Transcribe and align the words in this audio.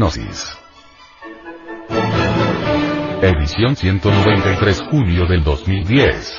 hipnosis. 0.00 0.56
Edición 3.22 3.76
193 3.76 4.82
julio 4.90 5.26
del 5.26 5.44
2010. 5.44 6.38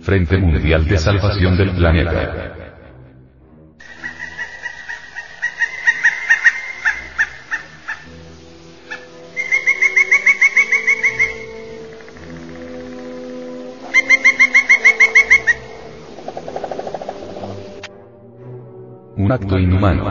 Frente 0.00 0.38
Mundial 0.38 0.86
de 0.86 0.96
Salvación 0.96 1.58
del 1.58 1.72
Planeta. 1.72 2.67
Acto 19.30 19.58
inhumano. 19.58 20.04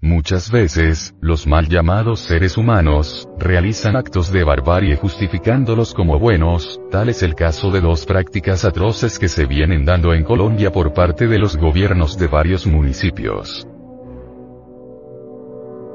Muchas 0.00 0.50
veces, 0.50 1.14
los 1.20 1.46
mal 1.46 1.68
llamados 1.68 2.20
seres 2.20 2.56
humanos, 2.56 3.28
realizan 3.38 3.96
actos 3.96 4.30
de 4.30 4.44
barbarie 4.44 4.96
justificándolos 4.96 5.94
como 5.94 6.18
buenos, 6.18 6.80
tal 6.90 7.08
es 7.08 7.22
el 7.22 7.34
caso 7.34 7.70
de 7.70 7.80
dos 7.80 8.06
prácticas 8.06 8.64
atroces 8.64 9.18
que 9.18 9.28
se 9.28 9.46
vienen 9.46 9.84
dando 9.84 10.14
en 10.14 10.22
Colombia 10.22 10.70
por 10.70 10.92
parte 10.92 11.26
de 11.26 11.38
los 11.38 11.56
gobiernos 11.56 12.16
de 12.16 12.28
varios 12.28 12.66
municipios. 12.66 13.66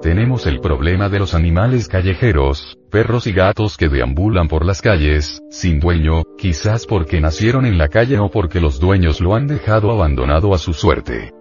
Tenemos 0.05 0.45
el 0.45 0.59
problema 0.59 1.09
de 1.09 1.17
los 1.17 1.33
animales 1.33 1.87
callejeros, 1.87 2.77
perros 2.91 3.25
y 3.25 3.31
gatos 3.31 3.75
que 3.75 3.89
deambulan 3.89 4.47
por 4.47 4.63
las 4.63 4.79
calles, 4.79 5.41
sin 5.49 5.79
dueño, 5.79 6.21
quizás 6.37 6.85
porque 6.85 7.19
nacieron 7.19 7.65
en 7.65 7.79
la 7.79 7.87
calle 7.87 8.19
o 8.19 8.29
porque 8.29 8.61
los 8.61 8.79
dueños 8.79 9.19
lo 9.19 9.33
han 9.33 9.47
dejado 9.47 9.89
abandonado 9.89 10.53
a 10.53 10.59
su 10.59 10.73
suerte. 10.73 11.33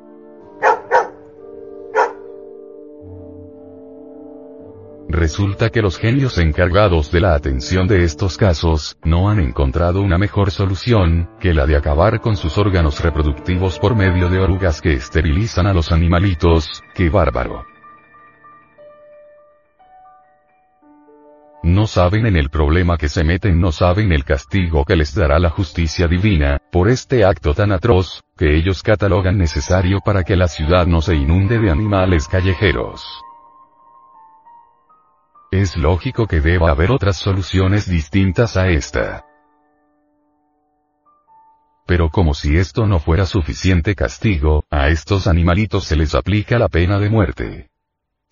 Resulta 5.11 5.69
que 5.69 5.83
los 5.83 5.99
genios 5.99 6.39
encargados 6.39 7.13
de 7.13 7.21
la 7.21 7.35
atención 7.35 7.87
de 7.87 8.03
estos 8.03 8.39
casos, 8.39 8.97
no 9.05 9.29
han 9.29 9.41
encontrado 9.41 10.01
una 10.01 10.17
mejor 10.17 10.51
solución, 10.51 11.29
que 11.39 11.53
la 11.53 11.67
de 11.67 11.77
acabar 11.77 12.23
con 12.23 12.39
sus 12.39 12.57
órganos 12.57 13.03
reproductivos 13.03 13.79
por 13.79 13.95
medio 13.95 14.31
de 14.31 14.39
orugas 14.39 14.81
que 14.81 14.95
esterilizan 14.95 15.67
a 15.67 15.75
los 15.75 15.93
animalitos, 15.93 16.83
¡qué 16.95 17.11
bárbaro! 17.11 17.74
No 21.75 21.89
saben 21.89 22.25
en 22.27 22.37
el 22.37 22.51
problema 22.51 22.97
que 22.97 23.09
se 23.09 23.25
meten, 23.25 23.61
no 23.61 23.73
saben 23.73 24.13
el 24.13 24.25
castigo 24.25 24.85
que 24.85 24.95
les 24.95 25.13
dará 25.13 25.41
la 25.41 25.51
justicia 25.51 26.07
divina, 26.07 26.59
por 26.71 26.89
este 26.89 27.25
acto 27.25 27.53
tan 27.53 27.73
atroz, 27.73 28.23
que 28.39 28.57
ellos 28.57 28.81
catalogan 28.85 29.37
necesario 29.37 29.99
para 29.99 30.23
que 30.23 30.37
la 30.37 30.47
ciudad 30.47 30.87
no 30.87 31.03
se 31.03 31.17
inunde 31.17 31.59
de 31.59 31.73
animales 31.73 32.29
callejeros. 32.29 33.05
Es 35.51 35.77
lógico 35.77 36.29
que 36.29 36.41
deba 36.41 36.71
haber 36.71 36.93
otras 36.93 37.17
soluciones 37.17 37.91
distintas 37.91 38.57
a 38.57 38.69
esta. 38.69 39.25
Pero 41.89 42.09
como 42.09 42.35
si 42.35 42.57
esto 42.57 42.87
no 42.87 43.01
fuera 43.01 43.27
suficiente 43.27 43.97
castigo, 43.97 44.63
a 44.71 44.91
estos 44.91 45.27
animalitos 45.27 45.83
se 45.83 45.97
les 45.97 46.15
aplica 46.15 46.57
la 46.57 46.69
pena 46.69 47.01
de 47.01 47.11
muerte. 47.11 47.74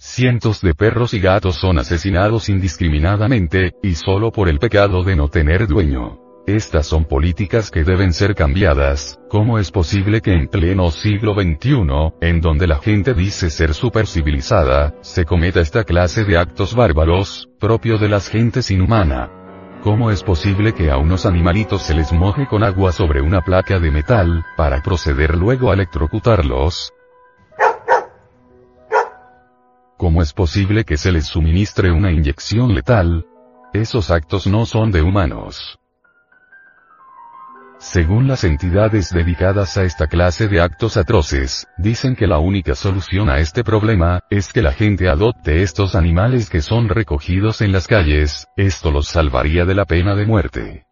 Cientos 0.04 0.60
de 0.60 0.74
perros 0.74 1.14
y 1.14 1.20
gatos 1.20 1.54
son 1.54 1.78
asesinados 1.78 2.48
indiscriminadamente, 2.48 3.76
y 3.84 3.94
solo 3.94 4.32
por 4.32 4.48
el 4.48 4.58
pecado 4.58 5.04
de 5.04 5.14
no 5.14 5.28
tener 5.28 5.68
dueño. 5.68 6.18
Estas 6.44 6.88
son 6.88 7.04
políticas 7.04 7.70
que 7.70 7.84
deben 7.84 8.12
ser 8.12 8.34
cambiadas, 8.34 9.20
¿cómo 9.30 9.60
es 9.60 9.70
posible 9.70 10.20
que 10.20 10.32
en 10.32 10.48
pleno 10.48 10.90
siglo 10.90 11.34
XXI, 11.34 12.14
en 12.20 12.40
donde 12.40 12.66
la 12.66 12.80
gente 12.80 13.14
dice 13.14 13.48
ser 13.48 13.74
supercivilizada, 13.74 14.92
se 15.02 15.24
cometa 15.24 15.60
esta 15.60 15.84
clase 15.84 16.24
de 16.24 16.36
actos 16.36 16.74
bárbaros, 16.74 17.48
propio 17.60 17.96
de 17.96 18.08
las 18.08 18.28
gentes 18.28 18.72
inhumana? 18.72 19.30
¿Cómo 19.84 20.10
es 20.10 20.24
posible 20.24 20.74
que 20.74 20.90
a 20.90 20.98
unos 20.98 21.26
animalitos 21.26 21.82
se 21.82 21.94
les 21.94 22.12
moje 22.12 22.48
con 22.48 22.64
agua 22.64 22.90
sobre 22.90 23.22
una 23.22 23.42
placa 23.42 23.78
de 23.78 23.92
metal, 23.92 24.44
para 24.56 24.82
proceder 24.82 25.36
luego 25.36 25.70
a 25.70 25.74
electrocutarlos? 25.74 26.92
¿Cómo 30.02 30.20
es 30.20 30.32
posible 30.32 30.82
que 30.82 30.96
se 30.96 31.12
les 31.12 31.26
suministre 31.26 31.92
una 31.92 32.10
inyección 32.10 32.74
letal? 32.74 33.24
Esos 33.72 34.10
actos 34.10 34.48
no 34.48 34.66
son 34.66 34.90
de 34.90 35.00
humanos. 35.00 35.78
Según 37.78 38.26
las 38.26 38.42
entidades 38.42 39.10
dedicadas 39.10 39.76
a 39.76 39.84
esta 39.84 40.08
clase 40.08 40.48
de 40.48 40.60
actos 40.60 40.96
atroces, 40.96 41.68
dicen 41.78 42.16
que 42.16 42.26
la 42.26 42.40
única 42.40 42.74
solución 42.74 43.30
a 43.30 43.38
este 43.38 43.62
problema, 43.62 44.18
es 44.28 44.52
que 44.52 44.60
la 44.60 44.72
gente 44.72 45.08
adopte 45.08 45.62
estos 45.62 45.94
animales 45.94 46.50
que 46.50 46.62
son 46.62 46.88
recogidos 46.88 47.60
en 47.60 47.70
las 47.70 47.86
calles, 47.86 48.48
esto 48.56 48.90
los 48.90 49.06
salvaría 49.06 49.64
de 49.66 49.76
la 49.76 49.84
pena 49.84 50.16
de 50.16 50.26
muerte. 50.26 50.86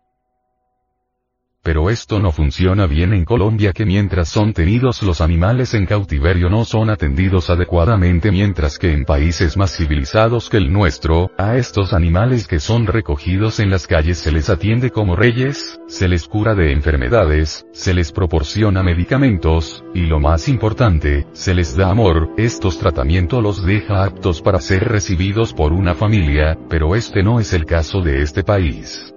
Pero 1.63 1.91
esto 1.91 2.21
no 2.21 2.33
funciona 2.33 2.87
bien 2.87 3.13
en 3.13 3.27
Colombia 3.27 3.75
que 3.75 3.85
mientras 3.85 4.31
son 4.31 4.55
tenidos 4.55 5.03
los 5.03 5.21
animales 5.21 5.75
en 5.75 5.85
cautiverio 5.85 6.49
no 6.49 6.65
son 6.65 6.89
atendidos 6.89 7.51
adecuadamente 7.51 8.33
mientras 8.33 8.79
que 8.79 8.93
en 8.93 9.05
países 9.05 9.59
más 9.59 9.77
civilizados 9.77 10.49
que 10.49 10.57
el 10.57 10.73
nuestro, 10.73 11.31
a 11.37 11.59
estos 11.59 11.93
animales 11.93 12.47
que 12.47 12.61
son 12.61 12.87
recogidos 12.87 13.61
en 13.61 13.69
las 13.69 13.87
calles 13.87 14.17
se 14.17 14.33
les 14.33 14.49
atiende 14.49 14.91
como 14.91 15.17
reyes, 15.17 15.79
se 15.87 16.09
les 16.09 16.27
cura 16.27 16.55
de 16.55 16.73
enfermedades, 16.73 17.67
se 17.73 17.93
les 17.93 18.11
proporciona 18.11 18.83
medicamentos, 18.83 19.85
y 19.95 20.07
lo 20.07 20.19
más 20.19 20.49
importante, 20.49 21.27
se 21.33 21.53
les 21.53 21.77
da 21.77 21.91
amor, 21.91 22.31
estos 22.39 22.79
tratamientos 22.79 23.43
los 23.43 23.67
deja 23.67 24.05
aptos 24.05 24.41
para 24.41 24.61
ser 24.61 24.89
recibidos 24.89 25.53
por 25.53 25.75
una 25.75 25.95
familia, 25.95 26.59
pero 26.71 26.97
este 26.97 27.23
no 27.23 27.39
es 27.39 27.53
el 27.53 27.67
caso 27.67 28.01
de 28.01 28.23
este 28.23 28.45
país. 28.45 29.13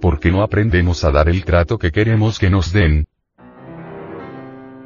¿Por 0.00 0.20
qué 0.20 0.30
no 0.30 0.42
aprendemos 0.42 1.02
a 1.02 1.10
dar 1.10 1.28
el 1.28 1.44
trato 1.44 1.76
que 1.76 1.90
queremos 1.90 2.38
que 2.38 2.50
nos 2.50 2.72
den? 2.72 3.06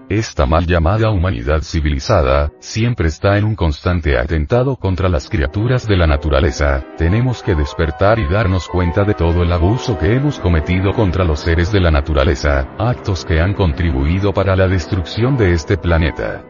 Esta 0.08 0.46
mal 0.46 0.66
llamada 0.66 1.10
humanidad 1.10 1.60
civilizada, 1.62 2.50
siempre 2.60 3.08
está 3.08 3.36
en 3.36 3.44
un 3.44 3.54
constante 3.54 4.18
atentado 4.18 4.76
contra 4.76 5.08
las 5.10 5.28
criaturas 5.28 5.86
de 5.86 5.96
la 5.96 6.06
naturaleza, 6.06 6.84
tenemos 6.96 7.42
que 7.42 7.54
despertar 7.54 8.18
y 8.18 8.26
darnos 8.26 8.68
cuenta 8.68 9.04
de 9.04 9.14
todo 9.14 9.42
el 9.42 9.52
abuso 9.52 9.98
que 9.98 10.14
hemos 10.14 10.38
cometido 10.38 10.92
contra 10.92 11.24
los 11.24 11.40
seres 11.40 11.70
de 11.72 11.80
la 11.80 11.90
naturaleza, 11.90 12.74
actos 12.78 13.24
que 13.24 13.40
han 13.40 13.52
contribuido 13.52 14.32
para 14.32 14.56
la 14.56 14.66
destrucción 14.66 15.36
de 15.36 15.52
este 15.52 15.76
planeta. 15.76 16.44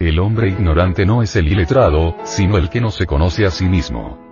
El 0.00 0.18
hombre 0.18 0.48
ignorante 0.48 1.06
no 1.06 1.22
es 1.22 1.34
el 1.36 1.48
iletrado, 1.48 2.16
sino 2.24 2.58
el 2.58 2.70
que 2.70 2.80
no 2.80 2.90
se 2.90 3.06
conoce 3.06 3.46
a 3.46 3.50
sí 3.50 3.66
mismo. 3.66 4.25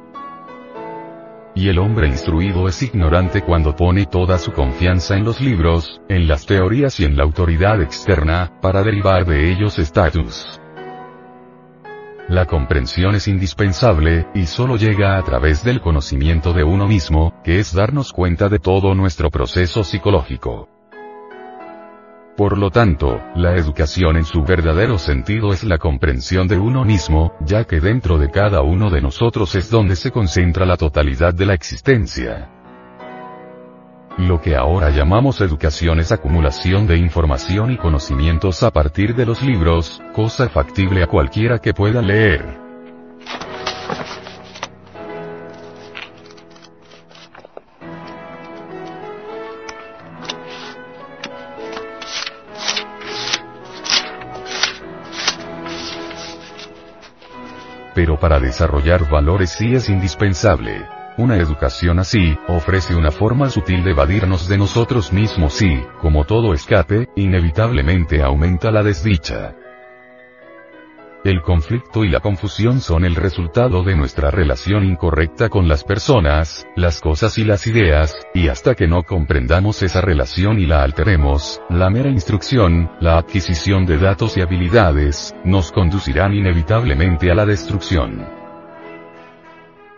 Y 1.56 1.68
el 1.68 1.78
hombre 1.78 2.08
instruido 2.08 2.66
es 2.66 2.82
ignorante 2.82 3.42
cuando 3.42 3.76
pone 3.76 4.06
toda 4.06 4.38
su 4.38 4.52
confianza 4.52 5.16
en 5.16 5.24
los 5.24 5.40
libros, 5.40 6.00
en 6.08 6.26
las 6.26 6.46
teorías 6.46 6.98
y 6.98 7.04
en 7.04 7.16
la 7.16 7.22
autoridad 7.22 7.80
externa, 7.80 8.58
para 8.60 8.82
derivar 8.82 9.24
de 9.24 9.52
ellos 9.52 9.78
estatus. 9.78 10.60
La 12.28 12.46
comprensión 12.46 13.14
es 13.14 13.28
indispensable, 13.28 14.26
y 14.34 14.46
solo 14.46 14.76
llega 14.76 15.16
a 15.16 15.22
través 15.22 15.62
del 15.62 15.80
conocimiento 15.80 16.52
de 16.52 16.64
uno 16.64 16.88
mismo, 16.88 17.40
que 17.44 17.60
es 17.60 17.72
darnos 17.72 18.12
cuenta 18.12 18.48
de 18.48 18.58
todo 18.58 18.94
nuestro 18.94 19.30
proceso 19.30 19.84
psicológico. 19.84 20.73
Por 22.36 22.58
lo 22.58 22.70
tanto, 22.70 23.20
la 23.36 23.54
educación 23.54 24.16
en 24.16 24.24
su 24.24 24.42
verdadero 24.42 24.98
sentido 24.98 25.52
es 25.52 25.62
la 25.62 25.78
comprensión 25.78 26.48
de 26.48 26.58
uno 26.58 26.84
mismo, 26.84 27.32
ya 27.40 27.62
que 27.62 27.78
dentro 27.78 28.18
de 28.18 28.28
cada 28.28 28.62
uno 28.62 28.90
de 28.90 29.00
nosotros 29.00 29.54
es 29.54 29.70
donde 29.70 29.94
se 29.94 30.10
concentra 30.10 30.66
la 30.66 30.76
totalidad 30.76 31.32
de 31.32 31.46
la 31.46 31.54
existencia. 31.54 32.50
Lo 34.18 34.40
que 34.40 34.56
ahora 34.56 34.90
llamamos 34.90 35.40
educación 35.40 36.00
es 36.00 36.10
acumulación 36.10 36.88
de 36.88 36.96
información 36.96 37.70
y 37.70 37.76
conocimientos 37.76 38.64
a 38.64 38.72
partir 38.72 39.14
de 39.14 39.26
los 39.26 39.40
libros, 39.40 40.02
cosa 40.12 40.48
factible 40.48 41.04
a 41.04 41.06
cualquiera 41.06 41.60
que 41.60 41.72
pueda 41.72 42.02
leer. 42.02 42.63
Para 58.24 58.40
desarrollar 58.40 59.06
valores 59.10 59.50
sí 59.50 59.74
es 59.74 59.90
indispensable. 59.90 60.88
Una 61.18 61.36
educación 61.36 61.98
así, 61.98 62.38
ofrece 62.48 62.94
una 62.94 63.10
forma 63.10 63.50
sutil 63.50 63.84
de 63.84 63.90
evadirnos 63.90 64.48
de 64.48 64.56
nosotros 64.56 65.12
mismos 65.12 65.60
y, 65.60 65.84
como 66.00 66.24
todo 66.24 66.54
escape, 66.54 67.10
inevitablemente 67.16 68.22
aumenta 68.22 68.70
la 68.70 68.82
desdicha. 68.82 69.54
El 71.24 71.40
conflicto 71.40 72.04
y 72.04 72.10
la 72.10 72.20
confusión 72.20 72.82
son 72.82 73.06
el 73.06 73.14
resultado 73.14 73.82
de 73.82 73.96
nuestra 73.96 74.30
relación 74.30 74.84
incorrecta 74.84 75.48
con 75.48 75.68
las 75.68 75.82
personas, 75.82 76.66
las 76.76 77.00
cosas 77.00 77.38
y 77.38 77.44
las 77.44 77.66
ideas, 77.66 78.14
y 78.34 78.48
hasta 78.48 78.74
que 78.74 78.86
no 78.86 79.04
comprendamos 79.04 79.82
esa 79.82 80.02
relación 80.02 80.58
y 80.58 80.66
la 80.66 80.82
alteremos, 80.82 81.62
la 81.70 81.88
mera 81.88 82.10
instrucción, 82.10 82.90
la 83.00 83.16
adquisición 83.16 83.86
de 83.86 83.96
datos 83.96 84.36
y 84.36 84.42
habilidades, 84.42 85.34
nos 85.46 85.72
conducirán 85.72 86.34
inevitablemente 86.34 87.30
a 87.30 87.34
la 87.34 87.46
destrucción. 87.46 88.26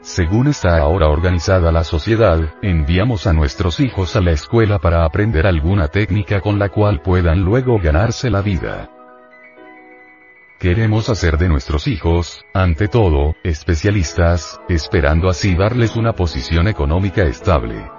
Según 0.02 0.46
está 0.46 0.78
ahora 0.78 1.08
organizada 1.08 1.72
la 1.72 1.82
sociedad, 1.82 2.54
enviamos 2.62 3.26
a 3.26 3.32
nuestros 3.32 3.80
hijos 3.80 4.14
a 4.14 4.20
la 4.20 4.30
escuela 4.30 4.78
para 4.78 5.04
aprender 5.04 5.48
alguna 5.48 5.88
técnica 5.88 6.40
con 6.40 6.60
la 6.60 6.68
cual 6.68 7.02
puedan 7.02 7.40
luego 7.40 7.80
ganarse 7.80 8.30
la 8.30 8.42
vida. 8.42 8.95
Queremos 10.58 11.10
hacer 11.10 11.36
de 11.36 11.50
nuestros 11.50 11.86
hijos, 11.86 12.46
ante 12.54 12.88
todo, 12.88 13.34
especialistas, 13.44 14.58
esperando 14.70 15.28
así 15.28 15.54
darles 15.54 15.96
una 15.96 16.14
posición 16.14 16.66
económica 16.66 17.24
estable. 17.24 17.90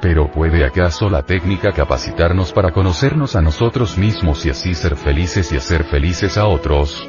Pero 0.00 0.30
¿puede 0.30 0.64
acaso 0.64 1.10
la 1.10 1.22
técnica 1.22 1.72
capacitarnos 1.72 2.54
para 2.54 2.72
conocernos 2.72 3.36
a 3.36 3.42
nosotros 3.42 3.98
mismos 3.98 4.46
y 4.46 4.50
así 4.50 4.74
ser 4.74 4.96
felices 4.96 5.52
y 5.52 5.56
hacer 5.58 5.84
felices 5.84 6.38
a 6.38 6.46
otros? 6.46 7.06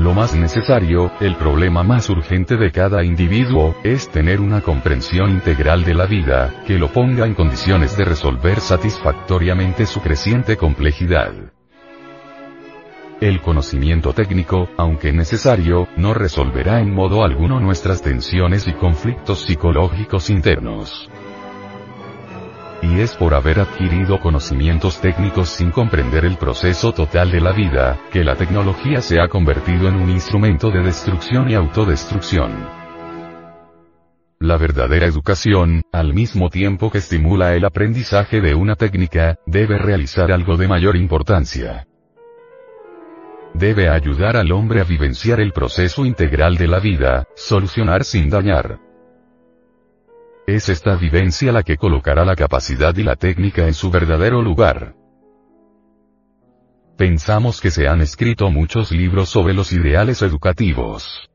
Lo 0.00 0.14
más 0.14 0.34
necesario, 0.34 1.12
el 1.20 1.36
problema 1.36 1.82
más 1.82 2.08
urgente 2.08 2.56
de 2.56 2.72
cada 2.72 3.04
individuo, 3.04 3.76
es 3.84 4.08
tener 4.08 4.40
una 4.40 4.62
comprensión 4.62 5.28
integral 5.30 5.84
de 5.84 5.92
la 5.92 6.06
vida, 6.06 6.64
que 6.66 6.78
lo 6.78 6.88
ponga 6.88 7.26
en 7.26 7.34
condiciones 7.34 7.98
de 7.98 8.06
resolver 8.06 8.60
satisfactoriamente 8.60 9.84
su 9.84 10.00
creciente 10.00 10.56
complejidad. 10.56 11.34
El 13.20 13.42
conocimiento 13.42 14.14
técnico, 14.14 14.70
aunque 14.78 15.12
necesario, 15.12 15.86
no 15.98 16.14
resolverá 16.14 16.80
en 16.80 16.94
modo 16.94 17.22
alguno 17.22 17.60
nuestras 17.60 18.00
tensiones 18.00 18.66
y 18.68 18.72
conflictos 18.72 19.42
psicológicos 19.42 20.30
internos. 20.30 21.10
Y 22.82 23.00
es 23.00 23.14
por 23.14 23.34
haber 23.34 23.60
adquirido 23.60 24.20
conocimientos 24.20 25.00
técnicos 25.00 25.50
sin 25.50 25.70
comprender 25.70 26.24
el 26.24 26.36
proceso 26.38 26.92
total 26.92 27.30
de 27.30 27.40
la 27.40 27.52
vida, 27.52 28.00
que 28.10 28.24
la 28.24 28.36
tecnología 28.36 29.02
se 29.02 29.20
ha 29.20 29.28
convertido 29.28 29.88
en 29.88 29.96
un 29.96 30.10
instrumento 30.10 30.70
de 30.70 30.82
destrucción 30.82 31.50
y 31.50 31.54
autodestrucción. 31.54 32.80
La 34.38 34.56
verdadera 34.56 35.06
educación, 35.06 35.82
al 35.92 36.14
mismo 36.14 36.48
tiempo 36.48 36.90
que 36.90 36.98
estimula 36.98 37.54
el 37.54 37.66
aprendizaje 37.66 38.40
de 38.40 38.54
una 38.54 38.74
técnica, 38.74 39.36
debe 39.44 39.76
realizar 39.76 40.32
algo 40.32 40.56
de 40.56 40.66
mayor 40.66 40.96
importancia. 40.96 41.86
Debe 43.52 43.90
ayudar 43.90 44.38
al 44.38 44.50
hombre 44.52 44.80
a 44.80 44.84
vivenciar 44.84 45.40
el 45.40 45.52
proceso 45.52 46.06
integral 46.06 46.56
de 46.56 46.68
la 46.68 46.80
vida, 46.80 47.26
solucionar 47.36 48.04
sin 48.04 48.30
dañar. 48.30 48.89
Es 50.50 50.68
esta 50.68 50.96
vivencia 50.96 51.52
la 51.52 51.62
que 51.62 51.76
colocará 51.76 52.24
la 52.24 52.34
capacidad 52.34 52.92
y 52.96 53.04
la 53.04 53.14
técnica 53.14 53.68
en 53.68 53.72
su 53.72 53.88
verdadero 53.88 54.42
lugar. 54.42 54.96
Pensamos 56.96 57.60
que 57.60 57.70
se 57.70 57.86
han 57.86 58.00
escrito 58.00 58.50
muchos 58.50 58.90
libros 58.90 59.28
sobre 59.28 59.54
los 59.54 59.72
ideales 59.72 60.22
educativos. 60.22 61.30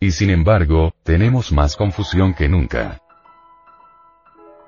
Y 0.00 0.10
sin 0.10 0.30
embargo, 0.30 0.94
tenemos 1.04 1.52
más 1.52 1.76
confusión 1.76 2.34
que 2.34 2.48
nunca. 2.48 2.98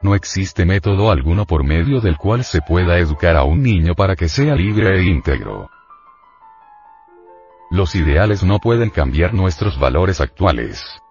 No 0.01 0.15
existe 0.15 0.65
método 0.65 1.11
alguno 1.11 1.45
por 1.45 1.65
medio 1.65 2.01
del 2.01 2.17
cual 2.17 2.45
se 2.45 2.61
pueda 2.61 2.99
educar 2.99 3.35
a 3.35 3.43
un 3.43 3.65
niño 3.65 3.97
para 3.97 4.15
que 4.15 4.29
sea 4.29 4.55
libre 4.55 4.97
e 4.97 5.03
íntegro. 5.03 5.69
Los 7.69 7.97
ideales 7.97 8.45
no 8.45 8.61
pueden 8.61 8.91
cambiar 8.91 9.35
nuestros 9.35 9.77
valores 9.77 10.21
actuales 10.21 11.03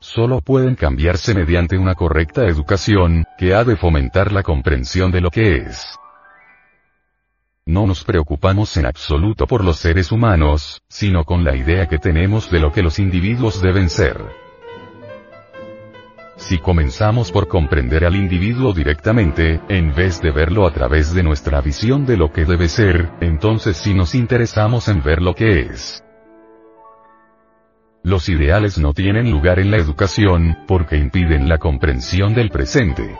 solo 0.00 0.40
pueden 0.40 0.74
cambiarse 0.74 1.34
mediante 1.34 1.78
una 1.78 1.94
correcta 1.94 2.46
educación, 2.46 3.24
que 3.38 3.54
ha 3.54 3.64
de 3.64 3.76
fomentar 3.76 4.32
la 4.32 4.42
comprensión 4.42 5.10
de 5.10 5.20
lo 5.20 5.30
que 5.30 5.56
es. 5.56 5.98
No 7.66 7.86
nos 7.86 8.02
preocupamos 8.02 8.76
en 8.78 8.86
absoluto 8.86 9.46
por 9.46 9.62
los 9.62 9.78
seres 9.78 10.10
humanos, 10.10 10.80
sino 10.88 11.24
con 11.24 11.44
la 11.44 11.54
idea 11.54 11.86
que 11.86 11.98
tenemos 11.98 12.50
de 12.50 12.60
lo 12.60 12.72
que 12.72 12.82
los 12.82 12.98
individuos 12.98 13.60
deben 13.60 13.90
ser. 13.90 14.16
Si 16.38 16.58
comenzamos 16.58 17.30
por 17.30 17.48
comprender 17.48 18.04
al 18.06 18.14
individuo 18.14 18.72
directamente, 18.72 19.60
en 19.68 19.92
vez 19.92 20.20
de 20.22 20.30
verlo 20.30 20.66
a 20.66 20.72
través 20.72 21.12
de 21.12 21.22
nuestra 21.22 21.60
visión 21.60 22.06
de 22.06 22.16
lo 22.16 22.32
que 22.32 22.44
debe 22.44 22.68
ser, 22.68 23.10
entonces 23.20 23.76
sí 23.76 23.92
nos 23.92 24.14
interesamos 24.14 24.88
en 24.88 25.02
ver 25.02 25.20
lo 25.20 25.34
que 25.34 25.60
es. 25.62 26.02
Los 28.08 28.30
ideales 28.30 28.78
no 28.78 28.94
tienen 28.94 29.30
lugar 29.30 29.58
en 29.58 29.70
la 29.70 29.76
educación, 29.76 30.56
porque 30.66 30.96
impiden 30.96 31.46
la 31.46 31.58
comprensión 31.58 32.32
del 32.32 32.48
presente. 32.48 33.18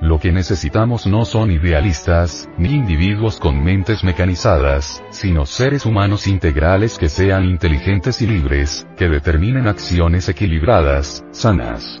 Lo 0.00 0.18
que 0.18 0.32
necesitamos 0.32 1.06
no 1.06 1.26
son 1.26 1.50
idealistas, 1.50 2.48
ni 2.56 2.70
individuos 2.70 3.38
con 3.38 3.62
mentes 3.62 4.04
mecanizadas, 4.04 5.04
sino 5.10 5.44
seres 5.44 5.84
humanos 5.84 6.26
integrales 6.26 6.96
que 6.96 7.10
sean 7.10 7.44
inteligentes 7.44 8.22
y 8.22 8.26
libres, 8.26 8.86
que 8.96 9.10
determinen 9.10 9.68
acciones 9.68 10.26
equilibradas, 10.30 11.22
sanas. 11.30 12.00